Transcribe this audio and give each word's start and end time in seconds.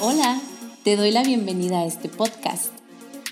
Hola, 0.00 0.40
te 0.84 0.96
doy 0.96 1.10
la 1.10 1.24
bienvenida 1.24 1.80
a 1.80 1.86
este 1.86 2.08
podcast, 2.08 2.66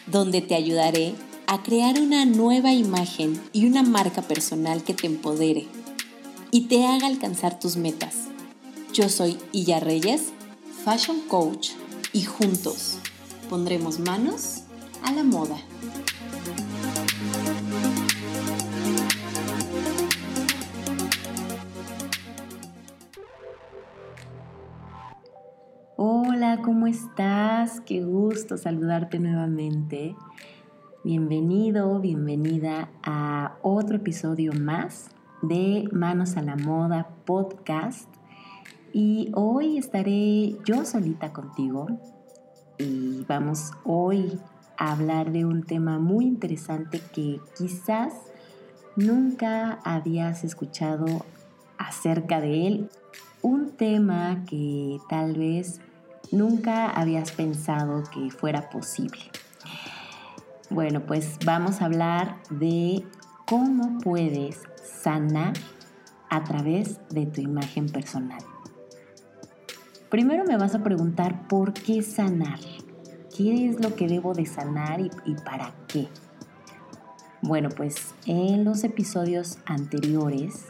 donde 0.09 0.40
te 0.40 0.56
ayudaré 0.56 1.14
a 1.46 1.62
crear 1.62 2.01
una 2.01 2.24
nueva 2.24 2.72
imagen 2.72 3.40
y 3.53 3.67
una 3.67 3.85
marca 3.85 4.22
personal 4.22 4.82
que 4.82 4.95
te 4.95 5.07
empodere 5.07 5.69
y 6.51 6.63
te 6.63 6.85
haga 6.85 7.07
alcanzar 7.07 7.61
tus 7.61 7.77
metas. 7.77 8.15
Yo 8.93 9.09
soy 9.09 9.39
Illa 9.53 9.79
Reyes, 9.79 10.33
Fashion 10.85 11.21
Coach, 11.29 11.71
y 12.13 12.25
juntos 12.25 12.99
pondremos 13.49 14.01
manos 14.01 14.63
a 15.03 15.13
la 15.13 15.23
moda. 15.23 15.57
¿Cómo 26.86 26.95
estás? 26.95 27.81
Qué 27.81 28.04
gusto 28.04 28.57
saludarte 28.57 29.18
nuevamente. 29.18 30.14
Bienvenido, 31.03 31.99
bienvenida 31.99 32.91
a 33.03 33.56
otro 33.62 33.97
episodio 33.97 34.53
más 34.53 35.09
de 35.42 35.89
Manos 35.91 36.36
a 36.36 36.42
la 36.42 36.55
Moda 36.55 37.09
podcast. 37.25 38.09
Y 38.92 39.33
hoy 39.34 39.78
estaré 39.78 40.59
yo 40.64 40.84
solita 40.84 41.33
contigo 41.33 41.89
y 42.78 43.25
vamos 43.27 43.73
hoy 43.83 44.39
a 44.78 44.92
hablar 44.92 45.33
de 45.33 45.45
un 45.45 45.64
tema 45.64 45.98
muy 45.98 46.25
interesante 46.25 47.00
que 47.12 47.41
quizás 47.59 48.12
nunca 48.95 49.81
habías 49.83 50.45
escuchado 50.45 51.25
acerca 51.78 52.41
de 52.41 52.69
él. 52.69 52.91
Un 53.42 53.70
tema 53.70 54.45
que 54.48 54.98
tal 55.09 55.34
vez 55.34 55.81
nunca 56.31 56.91
habías 56.91 57.33
pensado 57.33 58.03
que 58.13 58.31
fuera 58.31 58.71
posible. 58.71 59.21
Bueno, 60.71 61.07
pues 61.07 61.39
vamos 61.45 61.81
a 61.81 61.85
hablar 61.85 62.39
de 62.51 63.05
cómo 63.47 63.99
puedes 63.99 64.63
sanar 64.85 65.53
a 66.29 66.43
través 66.45 66.99
de 67.11 67.27
tu 67.27 67.41
imagen 67.41 67.89
personal. 67.89 68.43
Primero 70.11 70.45
me 70.45 70.57
vas 70.57 70.75
a 70.75 70.83
preguntar 70.83 71.47
por 71.49 71.73
qué 71.73 72.03
sanar. 72.03 72.59
¿Qué 73.37 73.69
es 73.69 73.81
lo 73.81 73.95
que 73.95 74.09
debo 74.09 74.33
de 74.33 74.47
sanar 74.47 75.01
y, 75.01 75.35
para 75.45 75.75
qué? 75.89 76.09
Bueno, 77.43 77.69
pues 77.69 78.15
en 78.25 78.65
los 78.65 78.83
episodios 78.83 79.59
anteriores 79.67 80.65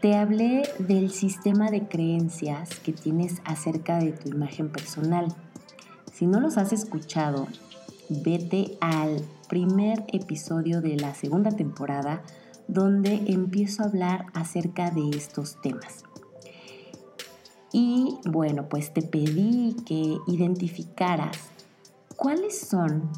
te 0.00 0.14
hablé 0.14 0.62
del 0.78 1.10
sistema 1.10 1.70
de 1.70 1.86
creencias 1.86 2.70
que 2.80 2.92
tienes 2.92 3.42
acerca 3.44 3.98
de 3.98 4.12
tu 4.12 4.30
imagen 4.30 4.70
personal. 4.70 5.26
Si 6.12 6.26
no 6.26 6.40
los 6.40 6.56
has 6.56 6.72
escuchado, 6.72 7.46
vete 8.08 8.78
al 8.80 9.22
primer 9.48 10.04
episodio 10.08 10.80
de 10.80 10.96
la 10.96 11.14
segunda 11.14 11.50
temporada 11.50 12.22
donde 12.66 13.24
empiezo 13.26 13.82
a 13.82 13.86
hablar 13.86 14.26
acerca 14.32 14.90
de 14.90 15.10
estos 15.10 15.60
temas. 15.60 16.04
Y 17.72 18.16
bueno, 18.24 18.68
pues 18.70 18.94
te 18.94 19.02
pedí 19.02 19.76
que 19.84 20.16
identificaras 20.26 21.36
cuáles 22.16 22.58
son 22.58 23.10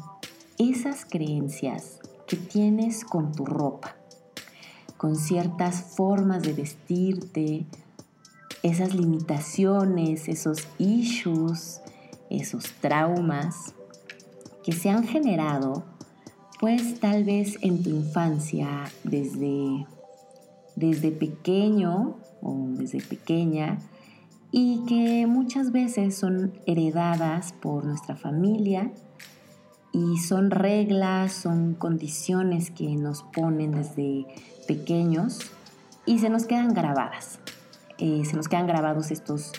esas 0.57 1.05
creencias 1.05 1.99
que 2.27 2.35
tienes 2.35 3.05
con 3.05 3.31
tu 3.31 3.45
ropa 3.45 3.95
con 5.03 5.17
ciertas 5.17 5.97
formas 5.97 6.43
de 6.43 6.53
vestirte, 6.53 7.65
esas 8.63 8.95
limitaciones, 8.95 10.29
esos 10.29 10.65
issues, 10.77 11.81
esos 12.29 12.71
traumas 12.79 13.73
que 14.63 14.71
se 14.71 14.89
han 14.89 15.03
generado, 15.05 15.83
pues 16.61 17.01
tal 17.01 17.25
vez 17.25 17.57
en 17.59 17.83
tu 17.83 17.89
infancia, 17.89 18.85
desde, 19.03 19.85
desde 20.77 21.11
pequeño 21.11 22.15
o 22.41 22.67
desde 22.69 23.01
pequeña, 23.01 23.79
y 24.53 24.85
que 24.85 25.27
muchas 25.27 25.73
veces 25.73 26.15
son 26.15 26.53
heredadas 26.65 27.51
por 27.51 27.83
nuestra 27.83 28.15
familia 28.15 28.89
y 29.91 30.17
son 30.19 30.49
reglas, 30.49 31.33
son 31.33 31.73
condiciones 31.73 32.71
que 32.71 32.95
nos 32.95 33.23
ponen 33.23 33.73
desde 33.73 34.25
pequeños 34.63 35.39
y 36.05 36.19
se 36.19 36.29
nos 36.29 36.45
quedan 36.45 36.73
grabadas. 36.73 37.39
Eh, 37.97 38.23
se 38.25 38.35
nos 38.35 38.47
quedan 38.47 38.67
grabados 38.67 39.11
estos 39.11 39.51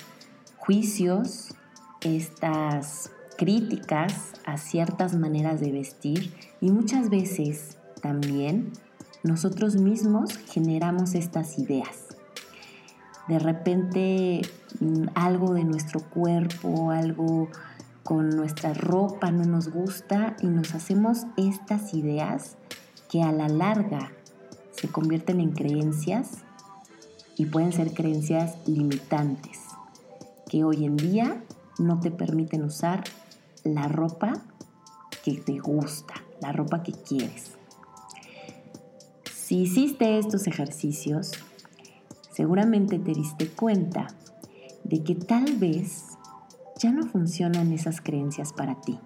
juicios, 0.57 1.55
estas 2.03 3.11
críticas 3.37 4.33
a 4.45 4.59
ciertas 4.59 5.15
maneras 5.15 5.61
de 5.61 5.73
vestir 5.73 6.35
y 6.61 6.71
muchas 6.71 7.11
veces 7.11 7.79
también 8.01 8.73
nosotros 9.23 9.77
mismos 9.77 10.37
generamos 10.51 11.15
estas 11.15 11.59
ideas. 11.59 12.17
De 13.29 13.39
repente 13.39 14.43
mm, 14.81 15.07
algo 15.15 15.55
de 15.55 15.65
nuestro 15.65 16.01
cuerpo, 16.01 16.91
algo 16.91 17.49
con 18.03 18.29
nuestra 18.29 18.75
ropa 18.75 19.31
no 19.31 19.45
nos 19.45 19.71
gusta 19.71 20.37
y 20.43 20.47
nos 20.49 20.75
hacemos 20.75 21.27
estas 21.39 21.95
ideas 21.95 22.57
que 23.09 23.23
a 23.23 23.33
la 23.33 23.49
larga 23.49 24.13
se 24.85 24.91
convierten 24.91 25.41
en 25.41 25.53
creencias 25.53 26.43
y 27.39 27.47
pueden 27.47 27.73
ser 27.73 27.95
creencias 27.95 28.59
limitantes 28.67 29.61
que 30.47 30.63
hoy 30.63 30.85
en 30.85 30.99
día 30.99 31.43
no 31.79 32.01
te 32.01 32.11
permiten 32.11 32.63
usar 32.65 33.03
la 33.63 33.89
ropa 33.89 34.43
que 35.25 35.39
te 35.39 35.59
gusta, 35.59 36.13
la 36.43 36.53
ropa 36.53 36.83
que 36.83 36.93
quieres. 36.93 37.53
Si 39.35 39.63
hiciste 39.63 40.19
estos 40.19 40.47
ejercicios, 40.49 41.33
seguramente 42.31 42.99
te 42.99 43.15
diste 43.15 43.49
cuenta 43.49 44.09
de 44.83 45.03
que 45.03 45.15
tal 45.15 45.57
vez 45.57 46.09
ya 46.79 46.93
no 46.93 47.07
funcionan 47.07 47.73
esas 47.73 48.03
creencias 48.03 48.53
para 48.53 48.83
ti 48.83 48.99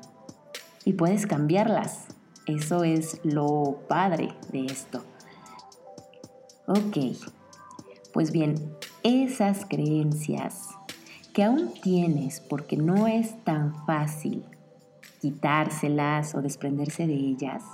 y 0.85 0.95
puedes 0.95 1.29
cambiarlas. 1.29 2.07
Eso 2.47 2.83
es 2.83 3.21
lo 3.23 3.85
padre 3.87 4.31
de 4.51 4.67
esto. 4.67 5.05
Ok, 6.71 6.99
pues 8.13 8.31
bien, 8.31 8.57
esas 9.03 9.65
creencias 9.65 10.69
que 11.33 11.43
aún 11.43 11.73
tienes 11.83 12.41
porque 12.41 12.77
no 12.77 13.07
es 13.07 13.43
tan 13.43 13.87
fácil 13.87 14.45
quitárselas 15.23 16.35
o 16.35 16.43
desprenderse 16.43 17.07
de 17.07 17.15
ellas, 17.15 17.65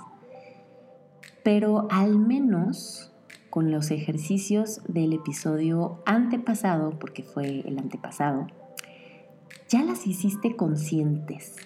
pero 1.43 1.89
al 1.91 2.17
menos 2.17 3.11
con 3.49 3.69
los 3.69 3.91
ejercicios 3.91 4.79
del 4.87 5.11
episodio 5.11 6.01
antepasado, 6.05 6.91
porque 6.91 7.21
fue 7.21 7.67
el 7.67 7.77
antepasado, 7.77 8.47
ya 9.67 9.83
las 9.83 10.07
hiciste 10.07 10.55
conscientes 10.55 11.57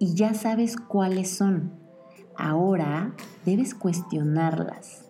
y 0.00 0.14
ya 0.14 0.34
sabes 0.34 0.76
cuáles 0.76 1.30
son. 1.30 1.70
Ahora 2.34 3.14
debes 3.44 3.76
cuestionarlas, 3.76 5.08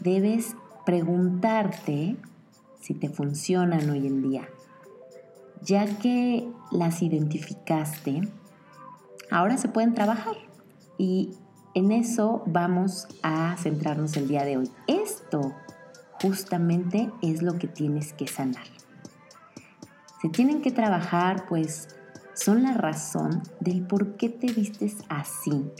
debes 0.00 0.56
preguntarte 0.84 2.16
si 2.80 2.94
te 2.94 3.08
funcionan 3.08 3.88
hoy 3.90 4.06
en 4.06 4.22
día. 4.22 4.48
Ya 5.62 5.86
que 5.98 6.48
las 6.70 7.02
identificaste, 7.02 8.22
ahora 9.30 9.56
se 9.56 9.68
pueden 9.68 9.94
trabajar 9.94 10.34
y 10.98 11.30
en 11.74 11.92
eso 11.92 12.42
vamos 12.46 13.06
a 13.22 13.56
centrarnos 13.56 14.16
el 14.16 14.28
día 14.28 14.44
de 14.44 14.58
hoy. 14.58 14.70
Esto 14.88 15.54
justamente 16.20 17.10
es 17.22 17.42
lo 17.42 17.58
que 17.58 17.68
tienes 17.68 18.12
que 18.12 18.26
sanar. 18.26 18.66
Se 20.20 20.28
tienen 20.28 20.62
que 20.62 20.70
trabajar, 20.70 21.46
pues 21.48 21.88
son 22.34 22.62
la 22.62 22.74
razón 22.74 23.42
del 23.60 23.86
por 23.86 24.16
qué 24.16 24.28
te 24.28 24.52
vistes 24.52 24.98
así 25.08 25.70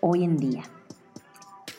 hoy 0.00 0.24
en 0.24 0.36
día 0.36 0.62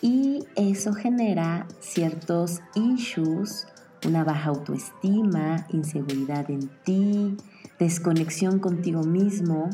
y 0.02 0.46
eso 0.56 0.94
genera 0.94 1.68
ciertos 1.80 2.62
issues, 2.76 3.68
una 4.06 4.24
baja 4.24 4.50
autoestima, 4.50 5.66
inseguridad 5.70 6.50
en 6.50 6.70
ti, 6.84 7.36
desconexión 7.80 8.60
contigo 8.60 9.04
mismo, 9.04 9.70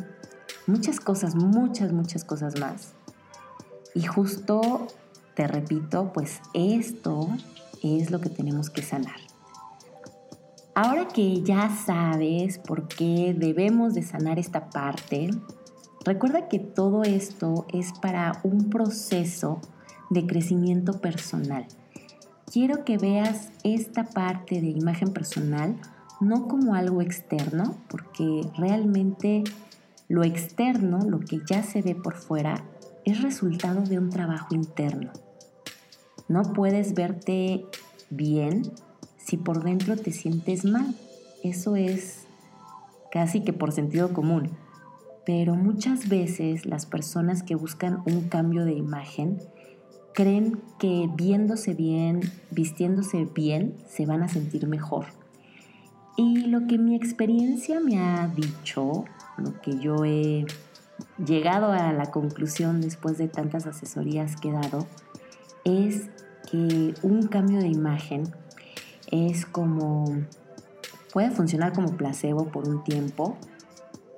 muchas 0.67 0.99
cosas, 0.99 1.35
muchas, 1.35 1.91
muchas 1.91 2.23
cosas 2.23 2.59
más. 2.59 2.93
Y 3.93 4.03
justo, 4.03 4.87
te 5.35 5.47
repito, 5.47 6.11
pues 6.11 6.41
esto 6.53 7.29
es 7.83 8.09
lo 8.09 8.19
que 8.19 8.29
tenemos 8.29 8.69
que 8.69 8.81
sanar. 8.81 9.19
Ahora 10.73 11.07
que 11.07 11.41
ya 11.41 11.69
sabes 11.69 12.57
por 12.57 12.87
qué 12.87 13.35
debemos 13.37 13.93
de 13.93 14.01
sanar 14.01 14.39
esta 14.39 14.69
parte, 14.69 15.29
recuerda 16.03 16.49
que 16.49 16.59
todo 16.59 17.03
esto 17.03 17.65
es 17.71 17.93
para 17.93 18.41
un 18.43 18.69
proceso 18.69 19.61
de 20.15 20.25
crecimiento 20.25 20.99
personal. 21.01 21.67
Quiero 22.51 22.85
que 22.85 22.97
veas 22.97 23.51
esta 23.63 24.05
parte 24.05 24.61
de 24.61 24.69
imagen 24.69 25.13
personal 25.13 25.75
no 26.21 26.47
como 26.47 26.73
algo 26.73 27.01
externo, 27.01 27.75
porque 27.89 28.47
realmente 28.57 29.43
lo 30.07 30.23
externo, 30.23 30.99
lo 30.99 31.19
que 31.19 31.41
ya 31.45 31.61
se 31.63 31.81
ve 31.81 31.95
por 31.95 32.15
fuera, 32.15 32.63
es 33.03 33.21
resultado 33.21 33.81
de 33.81 33.99
un 33.99 34.09
trabajo 34.09 34.55
interno. 34.55 35.11
No 36.27 36.41
puedes 36.53 36.93
verte 36.93 37.65
bien 38.09 38.63
si 39.17 39.37
por 39.37 39.63
dentro 39.63 39.97
te 39.97 40.11
sientes 40.11 40.63
mal. 40.63 40.95
Eso 41.43 41.75
es 41.75 42.25
casi 43.11 43.41
que 43.41 43.53
por 43.53 43.73
sentido 43.73 44.13
común. 44.13 44.51
Pero 45.25 45.55
muchas 45.55 46.07
veces 46.07 46.65
las 46.65 46.85
personas 46.85 47.43
que 47.43 47.55
buscan 47.55 48.01
un 48.05 48.29
cambio 48.29 48.63
de 48.63 48.73
imagen 48.73 49.39
creen 50.15 50.61
que 50.79 51.09
viéndose 51.13 51.73
bien, 51.73 52.21
vistiéndose 52.49 53.25
bien, 53.25 53.75
se 53.87 54.05
van 54.05 54.23
a 54.23 54.29
sentir 54.29 54.65
mejor. 54.65 55.07
Y 56.15 56.47
lo 56.47 56.65
que 56.67 56.77
mi 56.77 56.95
experiencia 56.95 57.81
me 57.81 57.99
ha 57.99 58.27
dicho, 58.29 59.03
lo 59.37 59.61
que 59.61 59.77
yo 59.77 60.05
he 60.05 60.45
llegado 61.23 61.73
a 61.73 61.91
la 61.91 62.09
conclusión 62.11 62.79
después 62.79 63.17
de 63.17 63.27
tantas 63.27 63.67
asesorías 63.67 64.37
que 64.37 64.49
he 64.49 64.53
dado, 64.53 64.87
es 65.65 66.09
que 66.49 66.93
un 67.03 67.27
cambio 67.27 67.59
de 67.59 67.67
imagen 67.67 68.23
es 69.11 69.45
como, 69.45 70.05
puede 71.11 71.29
funcionar 71.31 71.73
como 71.73 71.97
placebo 71.97 72.45
por 72.45 72.69
un 72.69 72.85
tiempo, 72.85 73.35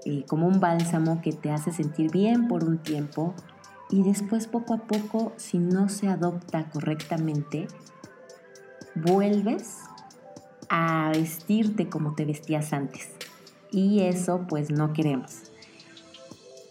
eh, 0.06 0.24
como 0.28 0.48
un 0.48 0.60
bálsamo 0.60 1.22
que 1.22 1.34
te 1.34 1.50
hace 1.50 1.72
sentir 1.72 2.12
bien 2.12 2.48
por 2.48 2.64
un 2.64 2.78
tiempo 2.78 3.34
y 3.90 4.04
después 4.04 4.48
poco 4.48 4.74
a 4.74 4.80
poco, 4.80 5.34
si 5.38 5.60
no 5.60 5.90
se 5.90 6.08
adopta 6.08 6.70
correctamente, 6.70 7.68
vuelves 8.96 9.78
a 10.70 11.12
vestirte 11.14 11.88
como 11.88 12.14
te 12.14 12.26
vestías 12.26 12.74
antes. 12.74 13.10
Y 13.72 14.02
eso 14.02 14.46
pues 14.48 14.72
no 14.72 14.94
queremos. 14.94 15.44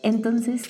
Entonces 0.03 0.63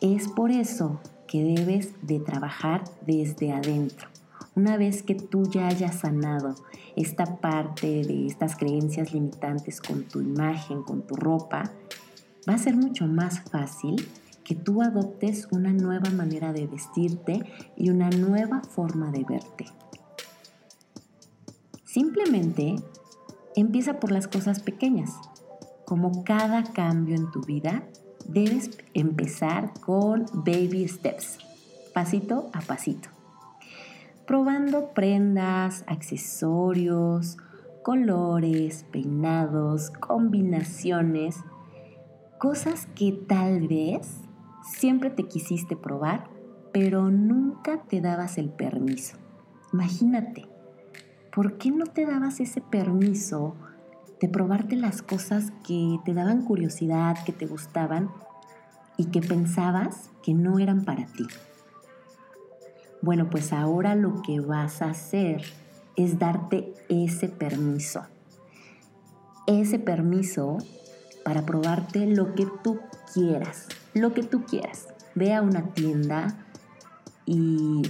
es 0.00 0.28
por 0.28 0.50
eso 0.50 1.00
que 1.28 1.42
debes 1.44 1.94
de 2.02 2.18
trabajar 2.18 2.84
desde 3.06 3.52
adentro. 3.52 4.08
Una 4.54 4.76
vez 4.76 5.02
que 5.02 5.14
tú 5.14 5.48
ya 5.50 5.68
hayas 5.68 6.00
sanado 6.00 6.56
esta 6.94 7.36
parte 7.36 8.04
de 8.04 8.26
estas 8.26 8.56
creencias 8.56 9.14
limitantes 9.14 9.80
con 9.80 10.02
tu 10.02 10.20
imagen, 10.20 10.82
con 10.82 11.02
tu 11.02 11.16
ropa, 11.16 11.70
va 12.46 12.54
a 12.54 12.58
ser 12.58 12.76
mucho 12.76 13.06
más 13.06 13.40
fácil 13.40 14.06
que 14.44 14.54
tú 14.54 14.82
adoptes 14.82 15.48
una 15.50 15.72
nueva 15.72 16.10
manera 16.10 16.52
de 16.52 16.66
vestirte 16.66 17.44
y 17.76 17.90
una 17.90 18.10
nueva 18.10 18.62
forma 18.62 19.10
de 19.10 19.24
verte. 19.24 19.66
Simplemente 21.84 22.76
empieza 23.54 24.00
por 24.00 24.12
las 24.12 24.28
cosas 24.28 24.60
pequeñas. 24.60 25.12
Como 25.84 26.24
cada 26.24 26.64
cambio 26.64 27.16
en 27.16 27.30
tu 27.30 27.42
vida, 27.42 27.82
debes 28.26 28.70
empezar 28.94 29.72
con 29.80 30.26
baby 30.32 30.88
steps, 30.88 31.38
pasito 31.92 32.48
a 32.54 32.60
pasito. 32.60 33.10
Probando 34.26 34.94
prendas, 34.94 35.84
accesorios, 35.86 37.36
colores, 37.82 38.86
peinados, 38.90 39.90
combinaciones, 39.90 41.36
cosas 42.38 42.86
que 42.94 43.12
tal 43.12 43.68
vez 43.68 44.21
siempre 44.64 45.10
te 45.10 45.24
quisiste 45.24 45.76
probar, 45.76 46.28
pero 46.72 47.10
nunca 47.10 47.82
te 47.82 48.00
dabas 48.00 48.38
el 48.38 48.50
permiso. 48.50 49.16
Imagínate, 49.72 50.48
¿por 51.34 51.58
qué 51.58 51.70
no 51.70 51.86
te 51.86 52.06
dabas 52.06 52.40
ese 52.40 52.60
permiso 52.60 53.54
de 54.20 54.28
probarte 54.28 54.76
las 54.76 55.02
cosas 55.02 55.52
que 55.66 55.98
te 56.04 56.14
daban 56.14 56.44
curiosidad, 56.44 57.16
que 57.24 57.32
te 57.32 57.46
gustaban 57.46 58.10
y 58.96 59.06
que 59.06 59.20
pensabas 59.20 60.10
que 60.22 60.34
no 60.34 60.58
eran 60.58 60.84
para 60.84 61.06
ti? 61.06 61.26
Bueno, 63.00 63.28
pues 63.30 63.52
ahora 63.52 63.94
lo 63.94 64.22
que 64.22 64.40
vas 64.40 64.80
a 64.80 64.90
hacer 64.90 65.42
es 65.96 66.18
darte 66.18 66.72
ese 66.88 67.28
permiso. 67.28 68.02
Ese 69.46 69.78
permiso 69.80 70.58
para 71.24 71.44
probarte 71.44 72.06
lo 72.06 72.34
que 72.34 72.46
tú 72.62 72.80
quieras, 73.12 73.68
lo 73.94 74.12
que 74.14 74.22
tú 74.22 74.44
quieras. 74.44 74.88
Ve 75.14 75.34
a 75.34 75.42
una 75.42 75.72
tienda 75.74 76.46
y 77.26 77.82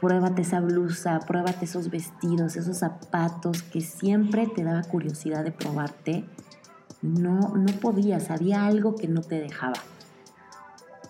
pruébate 0.00 0.42
esa 0.42 0.60
blusa, 0.60 1.20
pruébate 1.20 1.64
esos 1.64 1.90
vestidos, 1.90 2.56
esos 2.56 2.78
zapatos 2.78 3.62
que 3.62 3.80
siempre 3.80 4.46
te 4.46 4.64
daba 4.64 4.82
curiosidad 4.82 5.44
de 5.44 5.52
probarte. 5.52 6.24
No, 7.02 7.54
no 7.56 7.72
podías, 7.80 8.30
había 8.30 8.66
algo 8.66 8.96
que 8.96 9.08
no 9.08 9.22
te 9.22 9.40
dejaba. 9.40 9.80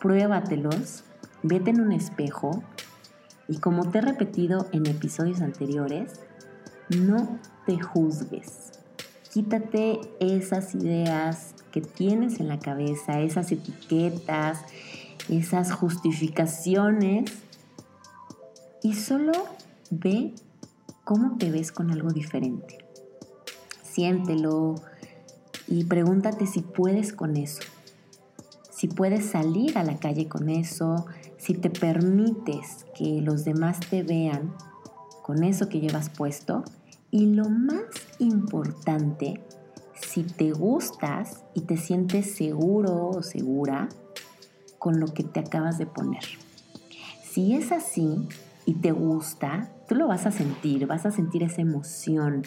Pruébatelos, 0.01 1.05
vete 1.43 1.71
en 1.71 1.81
un 1.81 1.93
espejo 1.93 2.63
y 3.49 3.59
como 3.59 3.91
te 3.91 3.99
he 3.99 4.03
repetido 4.03 4.69
en 4.73 4.87
episodios 4.87 5.41
anteriores, 5.41 6.21
no 6.91 7.39
te 7.67 7.81
juzgues. 7.81 8.73
Quítate 9.33 10.01
esas 10.21 10.75
ideas 10.75 11.55
que 11.73 11.81
tienes 11.81 12.41
en 12.41 12.49
la 12.49 12.59
cabeza, 12.59 13.21
esas 13.21 13.53
etiquetas, 13.53 14.61
esas 15.29 15.73
justificaciones 15.73 17.33
y 18.83 18.95
solo 18.95 19.33
ve 19.91 20.35
cómo 21.05 21.37
te 21.39 21.51
ves 21.51 21.73
con 21.73 21.91
algo 21.91 22.11
diferente. 22.11 22.79
Siéntelo 23.83 24.77
y 25.67 25.85
pregúntate 25.85 26.47
si 26.47 26.61
puedes 26.61 27.13
con 27.13 27.37
eso, 27.37 27.63
si 28.71 28.89
puedes 28.89 29.27
salir 29.27 29.77
a 29.77 29.85
la 29.85 29.99
calle 29.99 30.29
con 30.29 30.49
eso, 30.49 31.07
si 31.37 31.55
te 31.55 31.71
permites 31.71 32.87
que 32.97 33.21
los 33.21 33.45
demás 33.45 33.81
te 33.81 34.03
vean 34.03 34.55
con 35.23 35.45
eso 35.45 35.69
que 35.69 35.81
llevas 35.81 36.11
puesto 36.11 36.65
y 37.11 37.27
lo 37.27 37.49
más 37.49 37.83
importante, 38.19 39.41
si 40.01 40.23
te 40.23 40.53
gustas 40.53 41.45
y 41.55 41.63
te 41.63 41.77
sientes 41.77 42.35
seguro 42.35 43.09
o 43.09 43.23
segura 43.23 43.89
con 44.79 45.01
lo 45.01 45.09
que 45.09 45.25
te 45.25 45.41
acabas 45.41 45.79
de 45.79 45.87
poner. 45.87 46.25
Si 47.23 47.55
es 47.55 47.73
así, 47.73 48.29
y 48.69 48.75
te 48.75 48.93
gusta, 48.93 49.71
tú 49.89 49.95
lo 49.95 50.09
vas 50.09 50.27
a 50.27 50.31
sentir, 50.31 50.87
vas 50.87 51.07
a 51.07 51.11
sentir 51.11 51.43
esa 51.43 51.63
emoción 51.63 52.43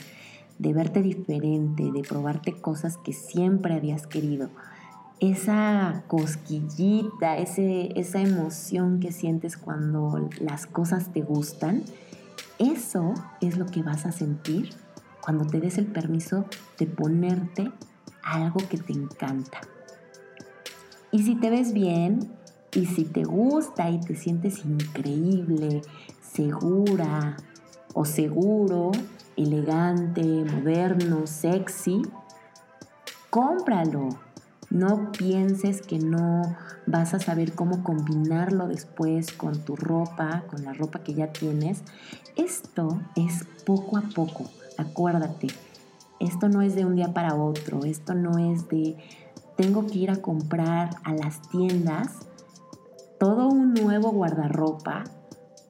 de 0.60 0.72
verte 0.72 1.02
diferente, 1.02 1.92
de 1.92 2.04
probarte 2.04 2.54
cosas 2.62 2.98
que 2.98 3.12
siempre 3.12 3.74
habías 3.74 4.06
querido. 4.06 4.52
Esa 5.20 6.04
cosquillita, 6.06 7.40
ese, 7.40 8.00
esa 8.00 8.22
emoción 8.22 9.00
que 9.00 9.12
sientes 9.12 9.58
cuando 9.58 10.30
las 10.40 10.68
cosas 10.68 11.12
te 11.12 11.24
gustan, 11.24 11.82
eso 12.60 13.16
es 13.42 13.58
lo 13.58 13.66
que 13.66 13.82
vas 13.82 14.06
a 14.06 14.12
sentir 14.12 14.70
cuando 15.22 15.46
te 15.46 15.60
des 15.60 15.78
el 15.78 15.88
permiso 15.88 16.46
de 16.78 16.88
ponerte 16.88 17.72
algo 18.24 18.60
que 18.70 18.78
te 18.78 18.94
encanta. 18.94 19.62
Y 21.12 21.24
si 21.24 21.36
te 21.36 21.50
ves 21.50 21.74
bien, 21.74 22.32
y 22.74 22.86
si 22.86 23.04
te 23.04 23.24
gusta 23.24 23.90
y 23.90 24.00
te 24.00 24.16
sientes 24.16 24.64
increíble, 24.66 25.82
segura 26.22 27.36
o 27.94 28.06
seguro, 28.06 28.92
elegante, 29.36 30.24
moderno, 30.24 31.28
sexy, 31.28 32.02
cómpralo. 33.30 34.10
No 34.70 35.12
pienses 35.12 35.82
que 35.82 36.00
no 36.00 36.56
vas 36.86 37.14
a 37.14 37.20
saber 37.20 37.54
cómo 37.54 37.84
combinarlo 37.84 38.70
después 38.70 39.34
con 39.34 39.66
tu 39.66 39.76
ropa, 39.76 40.46
con 40.50 40.64
la 40.64 40.72
ropa 40.72 41.04
que 41.04 41.14
ya 41.14 41.34
tienes. 41.34 41.82
Esto 42.38 43.02
es 43.18 43.46
poco 43.66 43.98
a 43.98 44.04
poco, 44.16 44.50
acuérdate. 44.82 45.48
Esto 46.20 46.50
no 46.50 46.62
es 46.62 46.76
de 46.76 46.86
un 46.86 46.96
día 46.96 47.14
para 47.14 47.36
otro, 47.36 47.84
esto 47.86 48.14
no 48.14 48.38
es 48.38 48.68
de 48.68 48.98
tengo 49.58 49.86
que 49.86 50.00
ir 50.00 50.12
a 50.12 50.22
comprar 50.22 50.90
a 51.04 51.14
las 51.14 51.42
tiendas 51.50 52.20
todo 53.20 53.48
un 53.48 53.74
nuevo 53.74 54.12
guardarropa 54.12 55.04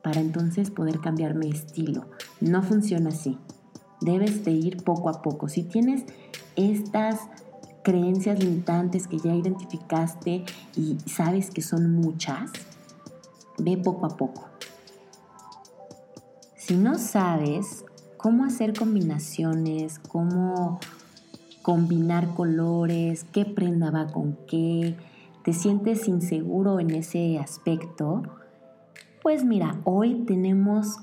para 0.02 0.22
entonces 0.22 0.72
poder 0.72 1.00
cambiar 1.00 1.36
mi 1.36 1.50
estilo. 1.50 2.06
No 2.40 2.64
funciona 2.64 3.10
así. 3.10 3.38
Debes 4.00 4.46
de 4.46 4.52
ir 4.52 4.84
poco 4.84 5.10
a 5.10 5.22
poco. 5.22 5.50
Si 5.50 5.64
tienes 5.64 6.06
estas 6.56 7.20
creencias 7.84 8.40
limitantes 8.40 9.08
que 9.08 9.20
ya 9.20 9.36
identificaste 9.36 10.46
y 10.76 10.98
sabes 11.06 11.52
que 11.52 11.62
son 11.62 11.94
muchas, 11.94 12.52
ve 13.58 13.78
poco 13.78 14.06
a 14.06 14.16
poco. 14.16 14.46
Si 16.56 16.76
no 16.76 16.98
sabes 16.98 17.84
cómo 18.22 18.46
hacer 18.46 18.74
combinaciones, 18.78 19.98
cómo 19.98 20.80
combinar 21.64 22.36
colores, 22.36 23.26
qué 23.32 23.46
prenda 23.46 23.90
va 23.90 24.08
con 24.08 24.38
qué, 24.48 24.96
te 25.44 25.54
sientes 25.54 26.08
inseguro 26.08 26.80
en 26.80 26.92
ese 26.92 27.40
aspecto, 27.40 28.22
Pues 29.24 29.44
mira, 29.44 29.80
hoy 29.84 30.24
tenemos 30.26 30.98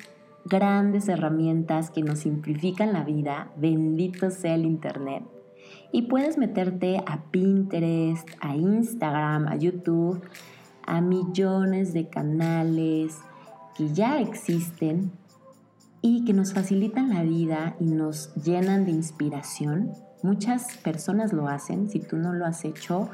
grandes 0.45 1.09
herramientas 1.09 1.91
que 1.91 2.03
nos 2.03 2.21
simplifican 2.21 2.93
la 2.93 3.05
vida, 3.05 3.53
bendito 3.57 4.31
sea 4.31 4.55
el 4.55 4.65
Internet. 4.65 5.23
Y 5.93 6.03
puedes 6.03 6.37
meterte 6.37 6.99
a 7.07 7.23
Pinterest, 7.31 8.29
a 8.41 8.57
Instagram, 8.57 9.47
a 9.47 9.57
YouTube, 9.57 10.21
a 10.85 11.01
millones 11.01 11.93
de 11.93 12.09
canales 12.09 13.19
que 13.77 13.93
ya 13.93 14.21
existen 14.21 15.13
y 16.00 16.25
que 16.25 16.33
nos 16.33 16.52
facilitan 16.52 17.11
la 17.11 17.23
vida 17.23 17.76
y 17.81 17.87
nos 17.87 18.35
llenan 18.35 18.85
de 18.85 18.93
inspiración. 18.93 19.93
Muchas 20.23 20.76
personas 20.78 21.33
lo 21.33 21.49
hacen, 21.49 21.90
si 21.90 22.00
tú 22.00 22.17
no 22.17 22.33
lo 22.33 22.47
has 22.47 22.64
hecho, 22.64 23.09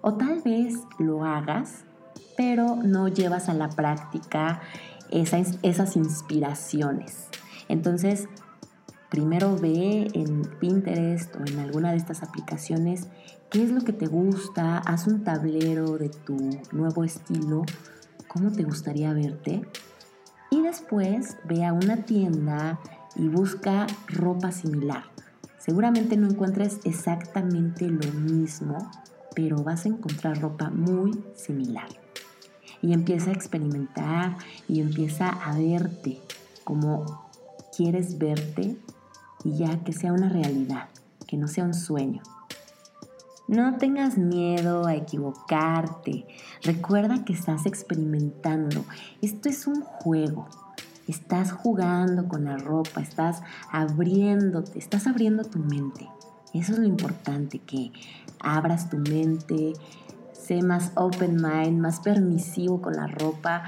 o 0.00 0.14
tal 0.14 0.42
vez 0.42 0.74
lo 0.98 1.24
hagas, 1.24 1.84
pero 2.36 2.76
no 2.76 3.08
llevas 3.08 3.48
a 3.48 3.54
la 3.54 3.68
práctica 3.68 4.60
esas, 5.10 5.96
inspiraciones. 5.96 7.28
Entonces, 7.68 8.28
primero 9.10 9.56
ve 9.56 10.08
en 10.14 10.42
Pinterest 10.60 11.34
o 11.36 11.44
en 11.46 11.58
alguna 11.58 11.90
de 11.92 11.96
estas 11.96 12.22
aplicaciones 12.22 13.08
qué 13.50 13.64
es 13.64 13.70
lo 13.70 13.80
que 13.80 13.92
te 13.92 14.06
gusta, 14.06 14.78
haz 14.78 15.06
un 15.06 15.24
tablero 15.24 15.96
de 15.96 16.10
tu 16.10 16.36
nuevo 16.72 17.04
estilo, 17.04 17.64
cómo 18.28 18.52
te 18.52 18.62
gustaría 18.62 19.12
verte 19.12 19.62
y 20.50 20.62
después 20.62 21.36
ve 21.44 21.64
a 21.64 21.72
una 21.72 21.96
tienda 22.04 22.78
y 23.16 23.28
busca 23.28 23.86
ropa 24.06 24.52
similar. 24.52 25.04
Seguramente 25.58 26.16
no 26.16 26.28
encuentres 26.28 26.80
exactamente 26.84 27.88
lo 27.88 28.12
mismo, 28.12 28.90
pero 29.34 29.62
vas 29.62 29.84
a 29.84 29.88
encontrar 29.88 30.40
ropa 30.40 30.70
muy 30.70 31.22
similar. 31.34 31.88
Y 32.80 32.92
empieza 32.92 33.30
a 33.30 33.34
experimentar 33.34 34.36
y 34.68 34.80
empieza 34.80 35.28
a 35.28 35.58
verte 35.58 36.20
como 36.64 37.28
quieres 37.76 38.18
verte 38.18 38.76
y 39.44 39.56
ya 39.56 39.82
que 39.84 39.92
sea 39.92 40.12
una 40.12 40.28
realidad, 40.28 40.88
que 41.26 41.36
no 41.36 41.48
sea 41.48 41.64
un 41.64 41.74
sueño. 41.74 42.22
No 43.48 43.78
tengas 43.78 44.18
miedo 44.18 44.86
a 44.86 44.94
equivocarte. 44.94 46.26
Recuerda 46.62 47.24
que 47.24 47.32
estás 47.32 47.64
experimentando. 47.64 48.84
Esto 49.22 49.48
es 49.48 49.66
un 49.66 49.80
juego. 49.80 50.46
Estás 51.06 51.52
jugando 51.52 52.28
con 52.28 52.44
la 52.44 52.58
ropa, 52.58 53.00
estás 53.00 53.40
abriéndote, 53.72 54.78
estás 54.78 55.06
abriendo 55.06 55.44
tu 55.44 55.60
mente. 55.60 56.10
Eso 56.52 56.74
es 56.74 56.78
lo 56.78 56.84
importante, 56.84 57.58
que 57.60 57.90
abras 58.38 58.90
tu 58.90 58.98
mente, 58.98 59.72
sé 60.34 60.60
más 60.60 60.92
open 60.94 61.36
mind, 61.36 61.80
más 61.80 62.00
permisivo 62.00 62.82
con 62.82 62.96
la 62.96 63.06
ropa. 63.06 63.62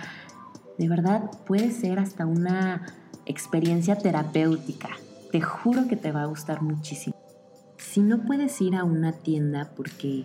De 0.76 0.90
verdad 0.90 1.30
puede 1.46 1.70
ser 1.70 1.98
hasta 2.00 2.26
una 2.26 2.86
experiencia 3.24 3.96
terapéutica. 3.96 4.90
Te 5.32 5.40
juro 5.40 5.88
que 5.88 5.96
te 5.96 6.12
va 6.12 6.24
a 6.24 6.26
gustar 6.26 6.60
muchísimo. 6.60 7.19
Si 7.90 8.02
no 8.02 8.22
puedes 8.22 8.60
ir 8.60 8.76
a 8.76 8.84
una 8.84 9.10
tienda, 9.10 9.72
porque 9.74 10.24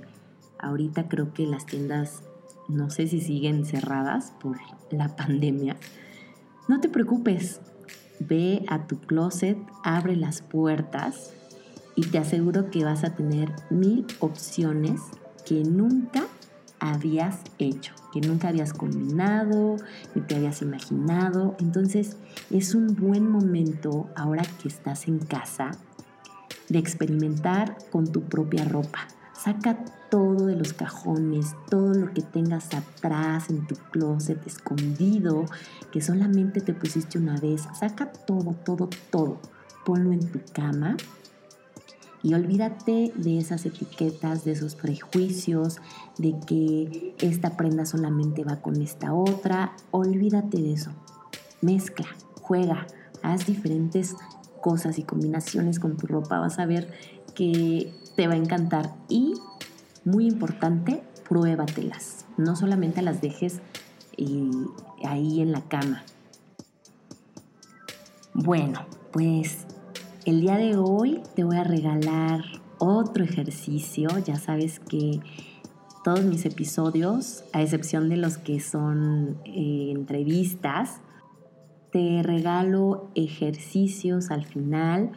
ahorita 0.59 1.07
creo 1.07 1.33
que 1.33 1.47
las 1.47 1.65
tiendas 1.65 2.21
no 2.67 2.91
sé 2.91 3.07
si 3.07 3.21
siguen 3.21 3.65
cerradas 3.65 4.33
por 4.39 4.59
la 4.91 5.15
pandemia, 5.15 5.75
no 6.67 6.79
te 6.79 6.89
preocupes. 6.89 7.61
Ve 8.19 8.63
a 8.67 8.85
tu 8.85 8.99
closet, 8.99 9.57
abre 9.83 10.15
las 10.15 10.43
puertas 10.43 11.33
y 11.95 12.03
te 12.03 12.19
aseguro 12.19 12.69
que 12.69 12.85
vas 12.85 13.03
a 13.03 13.15
tener 13.15 13.51
mil 13.71 14.05
opciones 14.19 15.01
que 15.43 15.63
nunca 15.63 16.27
habías 16.79 17.39
hecho, 17.57 17.95
que 18.13 18.21
nunca 18.21 18.49
habías 18.49 18.73
combinado, 18.73 19.77
ni 20.13 20.21
te 20.21 20.35
habías 20.35 20.61
imaginado. 20.61 21.55
Entonces 21.59 22.17
es 22.51 22.75
un 22.75 22.95
buen 22.95 23.27
momento 23.27 24.07
ahora 24.15 24.43
que 24.61 24.67
estás 24.67 25.07
en 25.07 25.17
casa 25.17 25.71
de 26.69 26.79
experimentar 26.79 27.77
con 27.91 28.11
tu 28.11 28.21
propia 28.23 28.65
ropa. 28.65 29.07
Saca 29.33 29.77
todo 30.09 30.47
de 30.47 30.55
los 30.55 30.73
cajones, 30.73 31.55
todo 31.69 31.93
lo 31.93 32.13
que 32.13 32.21
tengas 32.21 32.73
atrás 32.73 33.49
en 33.49 33.67
tu 33.67 33.75
closet 33.91 34.45
escondido, 34.47 35.45
que 35.91 36.01
solamente 36.01 36.61
te 36.61 36.73
pusiste 36.73 37.17
una 37.17 37.39
vez. 37.39 37.63
Saca 37.79 38.11
todo, 38.11 38.55
todo, 38.65 38.89
todo. 39.11 39.39
Ponlo 39.85 40.11
en 40.11 40.25
tu 40.31 40.39
cama 40.53 40.97
y 42.25 42.33
olvídate 42.33 43.13
de 43.15 43.37
esas 43.37 43.67
etiquetas, 43.67 44.45
de 44.45 44.53
esos 44.53 44.73
prejuicios, 44.73 45.77
de 46.17 46.35
que 46.47 47.13
esta 47.19 47.55
prenda 47.55 47.85
solamente 47.85 48.43
va 48.43 48.63
con 48.63 48.81
esta 48.81 49.13
otra. 49.13 49.75
Olvídate 49.91 50.57
de 50.57 50.73
eso. 50.73 50.89
Mezcla, 51.61 52.07
juega, 52.41 52.87
haz 53.21 53.45
diferentes 53.45 54.15
cosas 54.65 54.97
y 54.97 55.03
combinaciones 55.03 55.79
con 55.79 55.95
tu 55.95 56.07
ropa, 56.07 56.39
vas 56.39 56.57
a 56.57 56.65
ver 56.65 56.91
que 57.35 57.93
te 58.15 58.27
va 58.27 58.33
a 58.33 58.37
encantar. 58.37 58.95
Y, 59.09 59.35
muy 60.03 60.25
importante, 60.25 61.03
pruébatelas. 61.29 62.25
No 62.37 62.55
solamente 62.55 63.03
las 63.03 63.21
dejes 63.21 63.61
eh, 64.17 64.49
ahí 65.03 65.39
en 65.39 65.51
la 65.51 65.61
cama. 65.61 66.03
Bueno, 68.33 68.87
pues 69.13 69.67
el 70.25 70.41
día 70.41 70.57
de 70.57 70.77
hoy 70.77 71.21
te 71.35 71.43
voy 71.43 71.57
a 71.57 71.63
regalar 71.63 72.41
otro 72.79 73.23
ejercicio. 73.23 74.09
Ya 74.25 74.37
sabes 74.37 74.79
que 74.79 75.19
todos 76.03 76.23
mis 76.23 76.43
episodios, 76.47 77.43
a 77.53 77.61
excepción 77.61 78.09
de 78.09 78.17
los 78.17 78.39
que 78.39 78.59
son 78.59 79.37
eh, 79.45 79.91
entrevistas, 79.91 81.01
te 81.95 82.21
regalo 82.23 83.09
ejercicios 83.15 84.29
al 84.29 84.43
final 84.43 85.11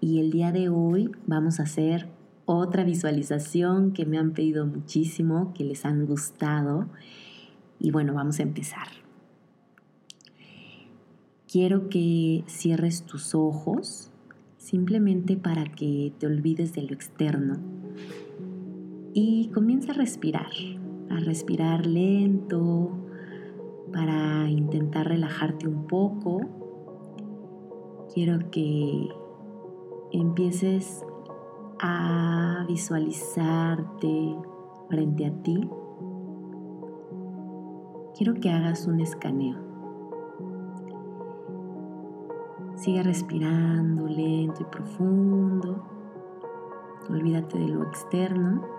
y 0.00 0.18
el 0.18 0.32
día 0.32 0.50
de 0.50 0.68
hoy 0.68 1.12
vamos 1.28 1.60
a 1.60 1.62
hacer 1.62 2.08
otra 2.44 2.82
visualización 2.82 3.92
que 3.92 4.04
me 4.04 4.18
han 4.18 4.32
pedido 4.32 4.66
muchísimo, 4.66 5.54
que 5.54 5.62
les 5.62 5.84
han 5.84 6.06
gustado. 6.06 6.88
Y 7.78 7.92
bueno, 7.92 8.14
vamos 8.14 8.40
a 8.40 8.42
empezar. 8.42 8.88
Quiero 11.46 11.88
que 11.88 12.42
cierres 12.48 13.04
tus 13.04 13.36
ojos 13.36 14.10
simplemente 14.58 15.36
para 15.36 15.62
que 15.66 16.12
te 16.18 16.26
olvides 16.26 16.72
de 16.72 16.82
lo 16.82 16.94
externo 16.94 17.60
y 19.12 19.50
comienza 19.54 19.92
a 19.92 19.94
respirar, 19.94 20.50
a 21.10 21.20
respirar 21.20 21.86
lento, 21.86 23.03
para 23.94 24.50
intentar 24.50 25.06
relajarte 25.06 25.68
un 25.68 25.86
poco, 25.86 26.40
quiero 28.12 28.50
que 28.50 29.08
empieces 30.10 31.06
a 31.80 32.64
visualizarte 32.66 34.36
frente 34.88 35.26
a 35.26 35.42
ti. 35.42 35.70
Quiero 38.16 38.34
que 38.34 38.50
hagas 38.50 38.88
un 38.88 38.98
escaneo. 38.98 39.58
Sigue 42.74 43.04
respirando 43.04 44.08
lento 44.08 44.62
y 44.62 44.64
profundo. 44.64 45.84
Olvídate 47.08 47.58
de 47.58 47.68
lo 47.68 47.84
externo. 47.84 48.73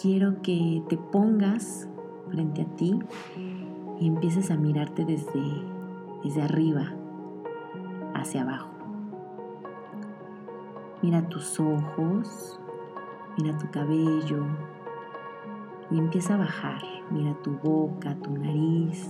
Quiero 0.00 0.40
que 0.42 0.82
te 0.88 0.96
pongas 0.96 1.88
frente 2.30 2.62
a 2.62 2.76
ti 2.76 2.98
y 3.98 4.06
empieces 4.06 4.50
a 4.50 4.56
mirarte 4.56 5.04
desde, 5.04 5.42
desde 6.22 6.42
arriba 6.42 6.92
hacia 8.14 8.42
abajo. 8.42 8.70
Mira 11.02 11.28
tus 11.28 11.58
ojos, 11.58 12.60
mira 13.38 13.56
tu 13.58 13.70
cabello 13.70 14.44
y 15.90 15.98
empieza 15.98 16.34
a 16.34 16.38
bajar. 16.38 16.82
Mira 17.10 17.34
tu 17.42 17.52
boca, 17.52 18.14
tu 18.16 18.30
nariz. 18.30 19.08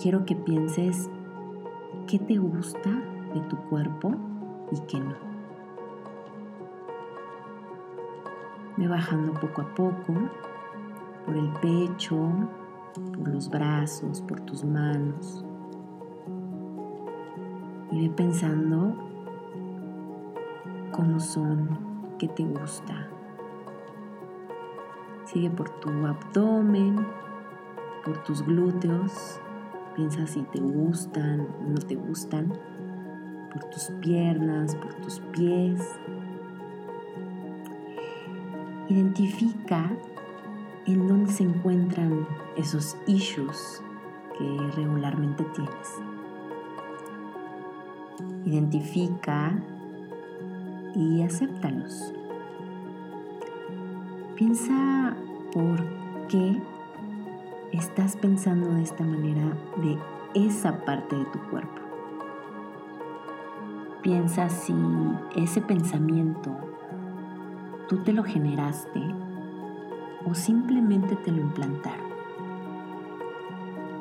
Quiero 0.00 0.26
que 0.26 0.36
pienses 0.36 1.08
qué 2.06 2.18
te 2.18 2.36
gusta 2.36 2.90
de 3.34 3.40
tu 3.48 3.56
cuerpo 3.68 4.14
y 4.70 4.80
qué 4.86 5.00
no. 5.00 5.25
Ve 8.76 8.88
bajando 8.88 9.32
poco 9.32 9.62
a 9.62 9.74
poco 9.74 10.14
por 11.24 11.34
el 11.34 11.48
pecho, 11.54 12.30
por 13.16 13.28
los 13.28 13.48
brazos, 13.48 14.20
por 14.20 14.40
tus 14.40 14.64
manos. 14.64 15.44
Y 17.90 18.02
ve 18.02 18.14
pensando 18.14 18.94
cómo 20.92 21.18
son, 21.18 21.78
qué 22.18 22.28
te 22.28 22.44
gusta. 22.44 23.08
Sigue 25.24 25.50
por 25.50 25.70
tu 25.80 25.88
abdomen, 26.06 27.06
por 28.04 28.22
tus 28.24 28.42
glúteos. 28.42 29.40
Piensa 29.94 30.26
si 30.26 30.42
te 30.42 30.60
gustan 30.60 31.40
o 31.60 31.70
no 31.70 31.78
te 31.78 31.94
gustan. 31.94 32.52
Por 33.52 33.64
tus 33.70 33.90
piernas, 34.02 34.76
por 34.76 34.92
tus 34.96 35.20
pies 35.32 35.98
Identifica 38.88 39.90
en 40.86 41.08
dónde 41.08 41.32
se 41.32 41.42
encuentran 41.42 42.26
esos 42.56 42.96
issues 43.08 43.82
que 44.38 44.70
regularmente 44.76 45.44
tienes. 45.54 46.00
Identifica 48.44 49.60
y 50.94 51.22
acéptalos. 51.22 52.12
Piensa 54.36 55.16
por 55.52 55.82
qué 56.28 56.62
estás 57.72 58.14
pensando 58.16 58.72
de 58.72 58.82
esta 58.82 59.02
manera 59.02 59.56
de 59.82 59.98
esa 60.34 60.84
parte 60.84 61.16
de 61.16 61.24
tu 61.24 61.40
cuerpo. 61.50 61.80
Piensa 64.02 64.48
si 64.48 64.74
ese 65.34 65.60
pensamiento 65.60 66.75
tú 67.88 67.98
te 67.98 68.12
lo 68.12 68.24
generaste 68.24 69.02
o 70.28 70.34
simplemente 70.34 71.16
te 71.16 71.30
lo 71.30 71.40
implantaron. 71.40 72.06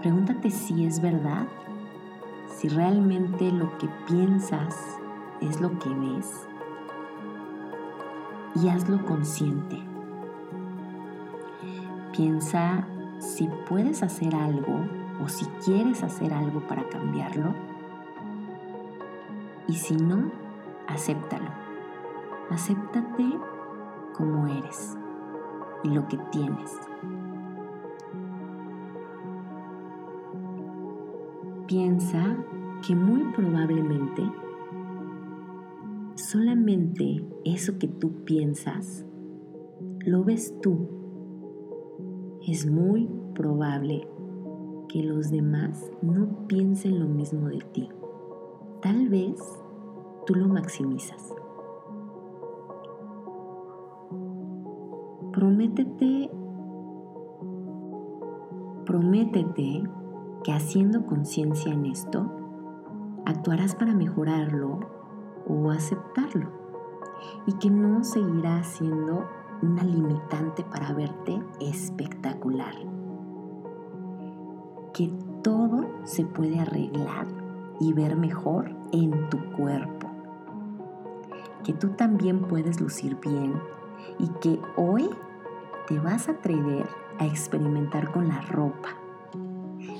Pregúntate 0.01 0.49
si 0.49 0.85
es 0.85 1.01
verdad, 1.01 1.47
si 2.47 2.69
realmente 2.69 3.51
lo 3.51 3.77
que 3.77 3.87
piensas 4.07 4.99
es 5.41 5.61
lo 5.61 5.77
que 5.79 5.89
ves 5.89 6.47
y 8.55 8.69
hazlo 8.69 9.03
consciente. 9.05 9.79
Piensa 12.15 12.87
si 13.19 13.49
puedes 13.67 14.03
hacer 14.03 14.35
algo 14.35 14.85
o 15.23 15.27
si 15.27 15.45
quieres 15.63 16.03
hacer 16.03 16.33
algo 16.33 16.61
para 16.61 16.87
cambiarlo. 16.89 17.53
Y 19.67 19.73
si 19.73 19.95
no, 19.95 20.31
acéptalo. 20.87 21.49
Acéptate 22.49 23.25
como 24.17 24.47
eres 24.47 24.97
y 25.83 25.89
lo 25.89 26.07
que 26.07 26.17
tienes. 26.31 26.71
Piensa 31.67 32.37
que 32.85 32.95
muy 32.95 33.23
probablemente 33.33 34.23
solamente 36.15 37.25
eso 37.43 37.77
que 37.77 37.87
tú 37.87 38.23
piensas 38.23 39.05
lo 40.05 40.23
ves 40.23 40.53
tú. 40.61 40.87
Es 42.47 42.69
muy 42.69 43.09
probable 43.33 44.07
que 44.87 45.03
los 45.03 45.31
demás 45.31 45.91
no 46.01 46.47
piensen 46.47 46.99
lo 46.99 47.07
mismo 47.07 47.49
de 47.49 47.59
ti. 47.73 47.89
Tal 48.81 49.09
vez 49.09 49.41
tú 50.25 50.35
lo 50.35 50.47
maximizas. 50.47 51.33
Prométete, 55.35 56.31
prométete 58.85 59.83
que 60.45 60.53
haciendo 60.53 61.05
conciencia 61.05 61.73
en 61.73 61.87
esto, 61.87 62.31
actuarás 63.25 63.75
para 63.75 63.93
mejorarlo 63.93 64.79
o 65.45 65.71
aceptarlo 65.71 66.47
y 67.47 67.51
que 67.55 67.69
no 67.69 68.05
seguirá 68.05 68.63
siendo 68.63 69.27
una 69.61 69.83
limitante 69.83 70.63
para 70.63 70.93
verte 70.93 71.43
espectacular. 71.59 72.75
Que 74.93 75.11
todo 75.43 75.89
se 76.05 76.23
puede 76.23 76.61
arreglar 76.61 77.27
y 77.81 77.91
ver 77.91 78.15
mejor 78.15 78.73
en 78.93 79.29
tu 79.29 79.37
cuerpo. 79.51 80.07
Que 81.65 81.73
tú 81.73 81.89
también 81.89 82.43
puedes 82.43 82.79
lucir 82.79 83.17
bien 83.19 83.55
y 84.19 84.27
que 84.39 84.59
hoy 84.75 85.09
te 85.87 85.99
vas 85.99 86.27
a 86.29 86.33
atrever 86.33 86.87
a 87.19 87.25
experimentar 87.25 88.11
con 88.11 88.27
la 88.27 88.41
ropa 88.41 88.89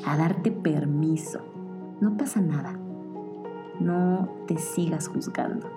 a 0.06 0.18
darte 0.18 0.52
permiso. 0.52 1.40
No 2.00 2.18
pasa 2.18 2.42
nada. 2.42 2.74
No 3.79 4.29
te 4.48 4.58
sigas 4.58 5.08
juzgando. 5.08 5.68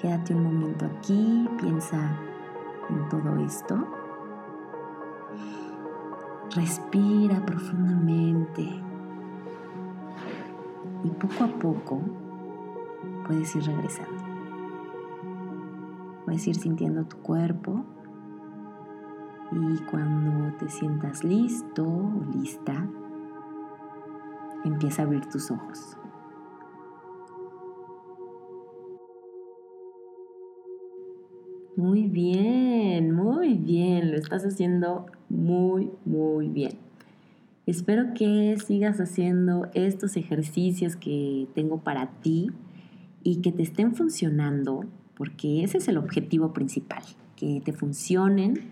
Quédate 0.00 0.34
un 0.34 0.44
momento 0.44 0.86
aquí, 0.86 1.48
piensa 1.60 2.18
en 2.90 3.08
todo 3.08 3.38
esto. 3.44 3.76
Respira 6.54 7.44
profundamente 7.44 8.62
y 11.04 11.08
poco 11.10 11.44
a 11.44 11.48
poco 11.48 12.00
puedes 13.26 13.54
ir 13.56 13.64
regresando. 13.64 14.25
Puedes 16.26 16.46
ir 16.46 16.56
sintiendo 16.56 17.04
tu 17.04 17.16
cuerpo 17.18 17.82
y 19.52 19.78
cuando 19.84 20.54
te 20.58 20.68
sientas 20.68 21.24
listo 21.24 21.86
o 21.86 22.36
lista, 22.36 22.86
empieza 24.64 25.02
a 25.02 25.04
abrir 25.06 25.24
tus 25.26 25.50
ojos. 25.50 25.96
Muy 31.76 32.08
bien, 32.08 33.14
muy 33.14 33.54
bien, 33.54 34.10
lo 34.10 34.16
estás 34.16 34.44
haciendo 34.44 35.06
muy, 35.28 35.90
muy 36.04 36.48
bien. 36.48 36.72
Espero 37.66 38.14
que 38.14 38.56
sigas 38.64 38.98
haciendo 38.98 39.68
estos 39.74 40.16
ejercicios 40.16 40.96
que 40.96 41.48
tengo 41.54 41.78
para 41.78 42.12
ti 42.20 42.50
y 43.22 43.42
que 43.42 43.52
te 43.52 43.62
estén 43.62 43.94
funcionando, 43.94 44.84
porque 45.16 45.64
ese 45.64 45.78
es 45.78 45.88
el 45.88 45.98
objetivo 45.98 46.52
principal, 46.52 47.02
que 47.36 47.60
te 47.64 47.72
funcionen 47.72 48.70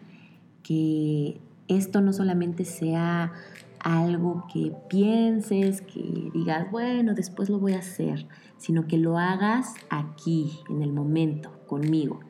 que 0.62 1.40
esto 1.68 2.00
no 2.00 2.12
solamente 2.12 2.64
sea 2.64 3.32
algo 3.80 4.46
que 4.52 4.72
pienses, 4.88 5.82
que 5.82 6.30
digas, 6.32 6.70
bueno, 6.70 7.14
después 7.14 7.50
lo 7.50 7.58
voy 7.58 7.74
a 7.74 7.78
hacer, 7.78 8.26
sino 8.56 8.86
que 8.86 8.96
lo 8.96 9.18
hagas 9.18 9.74
aquí, 9.90 10.58
en 10.70 10.82
el 10.82 10.92
momento, 10.92 11.52
conmigo. 11.66 12.20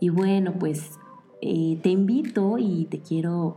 Y 0.00 0.10
bueno, 0.10 0.54
pues 0.58 0.98
eh, 1.40 1.78
te 1.82 1.88
invito 1.88 2.58
y 2.58 2.86
te 2.86 3.00
quiero 3.00 3.56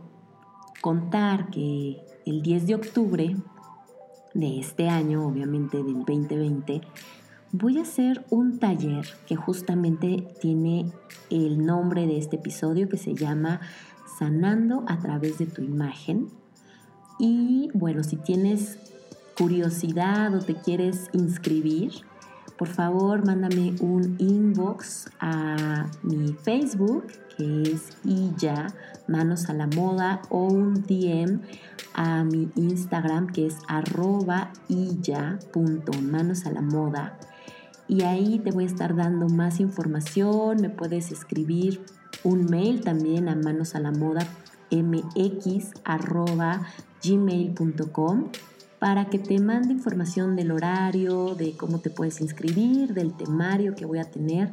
contar 0.80 1.50
que 1.50 1.98
el 2.24 2.42
10 2.42 2.66
de 2.66 2.74
octubre 2.74 3.36
de 4.32 4.60
este 4.60 4.88
año, 4.88 5.26
obviamente 5.26 5.78
del 5.82 6.04
2020, 6.04 6.80
voy 7.52 7.78
a 7.78 7.82
hacer 7.82 8.24
un 8.30 8.58
taller 8.58 9.06
que 9.26 9.36
justamente 9.36 10.28
tiene 10.40 10.90
el 11.30 11.64
nombre 11.64 12.06
de 12.06 12.18
este 12.18 12.36
episodio 12.36 12.88
que 12.88 12.98
se 12.98 13.14
llama 13.14 13.60
Sanando 14.18 14.84
a 14.88 14.98
través 14.98 15.38
de 15.38 15.46
tu 15.46 15.62
imagen. 15.62 16.28
Y 17.18 17.70
bueno, 17.74 18.02
si 18.02 18.16
tienes 18.16 18.78
curiosidad 19.38 20.34
o 20.34 20.40
te 20.40 20.54
quieres 20.54 21.08
inscribir, 21.12 21.92
por 22.58 22.68
favor 22.68 23.24
mándame 23.24 23.74
un 23.80 24.16
inbox 24.18 25.10
a 25.20 25.86
mi 26.02 26.32
Facebook, 26.32 27.06
que 27.36 27.62
es 27.62 27.96
Iya 28.04 28.68
Manos 29.08 29.48
a 29.50 29.54
la 29.54 29.66
Moda, 29.66 30.22
o 30.30 30.46
un 30.46 30.74
DM 30.86 31.40
a 31.94 32.24
mi 32.24 32.50
Instagram, 32.56 33.28
que 33.28 33.46
es 33.46 33.56
arroba 33.68 34.52
manos 36.02 36.46
a 36.46 36.50
la 36.50 36.60
moda 36.60 37.18
y 37.88 38.02
ahí 38.02 38.38
te 38.38 38.50
voy 38.50 38.64
a 38.64 38.66
estar 38.66 38.96
dando 38.96 39.28
más 39.28 39.60
información. 39.60 40.60
Me 40.60 40.70
puedes 40.70 41.12
escribir 41.12 41.80
un 42.24 42.46
mail 42.46 42.80
también 42.80 43.28
a 43.28 43.36
manos 43.36 43.74
a 43.74 43.80
la 43.80 43.92
moda 43.92 44.26
gmail.com 47.02 48.24
para 48.78 49.06
que 49.06 49.18
te 49.18 49.40
mande 49.40 49.72
información 49.72 50.36
del 50.36 50.50
horario, 50.50 51.34
de 51.34 51.56
cómo 51.56 51.78
te 51.78 51.90
puedes 51.90 52.20
inscribir, 52.20 52.94
del 52.94 53.14
temario 53.14 53.74
que 53.74 53.86
voy 53.86 53.98
a 53.98 54.10
tener. 54.10 54.50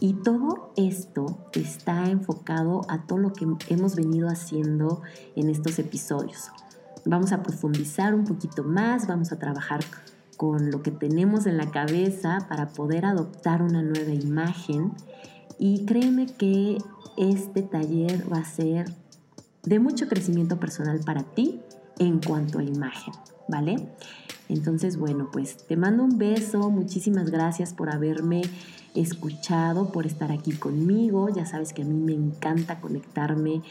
Y 0.00 0.14
todo 0.14 0.72
esto 0.76 1.50
está 1.52 2.08
enfocado 2.08 2.82
a 2.88 3.06
todo 3.06 3.18
lo 3.18 3.32
que 3.32 3.46
hemos 3.68 3.96
venido 3.96 4.28
haciendo 4.28 5.02
en 5.34 5.50
estos 5.50 5.78
episodios. 5.78 6.50
Vamos 7.04 7.32
a 7.32 7.42
profundizar 7.42 8.14
un 8.14 8.24
poquito 8.24 8.62
más, 8.62 9.06
vamos 9.06 9.32
a 9.32 9.38
trabajar 9.38 9.80
con 10.38 10.70
lo 10.70 10.82
que 10.82 10.92
tenemos 10.92 11.46
en 11.46 11.58
la 11.58 11.70
cabeza 11.70 12.46
para 12.48 12.68
poder 12.68 13.04
adoptar 13.04 13.60
una 13.60 13.82
nueva 13.82 14.14
imagen. 14.14 14.92
Y 15.58 15.84
créeme 15.84 16.26
que 16.26 16.78
este 17.16 17.62
taller 17.62 18.32
va 18.32 18.38
a 18.38 18.44
ser 18.44 18.86
de 19.64 19.80
mucho 19.80 20.06
crecimiento 20.06 20.60
personal 20.60 21.00
para 21.04 21.24
ti 21.24 21.60
en 21.98 22.20
cuanto 22.20 22.60
a 22.60 22.62
imagen, 22.62 23.12
¿vale? 23.48 23.88
Entonces, 24.48 24.96
bueno, 24.96 25.28
pues 25.32 25.56
te 25.66 25.76
mando 25.76 26.04
un 26.04 26.18
beso, 26.18 26.70
muchísimas 26.70 27.30
gracias 27.30 27.74
por 27.74 27.90
haberme 27.92 28.42
escuchado, 28.94 29.90
por 29.90 30.06
estar 30.06 30.30
aquí 30.30 30.52
conmigo. 30.52 31.28
Ya 31.30 31.46
sabes 31.46 31.72
que 31.72 31.82
a 31.82 31.84
mí 31.84 31.94
me 31.94 32.14
encanta 32.14 32.80
conectarme 32.80 33.62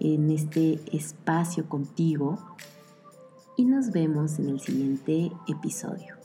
en 0.00 0.32
este 0.32 0.80
espacio 0.92 1.68
contigo. 1.68 2.38
Y 3.56 3.64
nos 3.64 3.92
vemos 3.92 4.40
en 4.40 4.48
el 4.48 4.60
siguiente 4.60 5.30
episodio. 5.46 6.15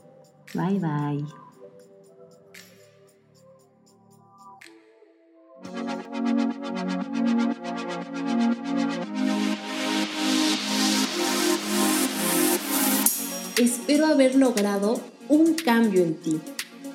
Bye 0.54 0.80
bye. 0.80 1.26
Espero 13.58 14.08
haber 14.08 14.36
logrado 14.36 15.00
un 15.30 15.54
cambio 15.54 16.04
en 16.04 16.16
ti. 16.16 16.40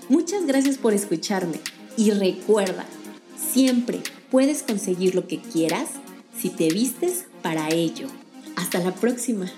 Muchas 0.08 0.46
gracias 0.46 0.78
por 0.78 0.92
escucharme 0.94 1.60
y 1.96 2.10
recuerda, 2.10 2.84
siempre 3.52 4.02
puedes 4.30 4.62
conseguir 4.62 5.14
lo 5.14 5.26
que 5.26 5.40
quieras 5.40 5.90
si 6.36 6.50
te 6.50 6.68
vistes 6.68 7.26
para 7.42 7.68
ello. 7.70 8.08
Hasta 8.56 8.80
la 8.80 8.92
próxima. 8.92 9.50